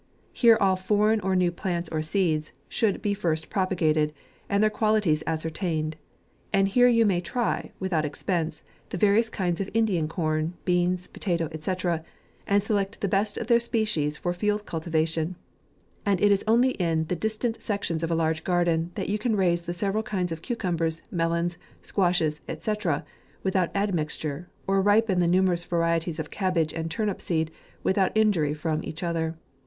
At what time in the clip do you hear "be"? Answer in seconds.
3.03-3.13